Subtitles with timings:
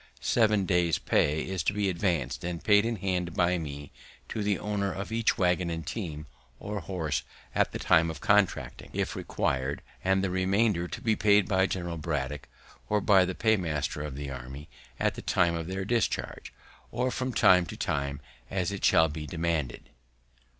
[0.19, 3.91] Seven days' pay is to be advanced and paid in hand by me
[4.29, 6.25] to the owner of each waggon and team,
[6.59, 7.21] or horse,
[7.53, 11.97] at the time of contracting, if required, and the remainder to be paid by General
[11.97, 12.49] Braddock,
[12.89, 14.67] or by the paymaster of the army,
[14.99, 16.51] at the time of their discharge,
[16.89, 19.91] or from time to time, as it shall be demanded.